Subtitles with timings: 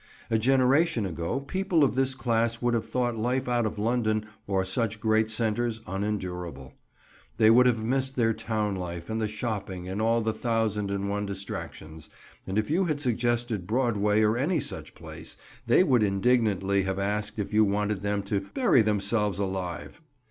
[0.31, 4.65] A generation ago people of this class would have thought life out of London or
[4.65, 6.73] such great centres unendurable.
[7.37, 11.07] They would have missed their town life and the shopping and all the thousand and
[11.07, 12.09] one distractions,
[12.47, 15.37] and if you had suggested Broadway or any such place,
[15.67, 20.01] they would indignantly have asked if you wanted them to "bury themselves alive."